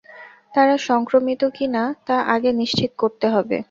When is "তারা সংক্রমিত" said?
0.53-1.41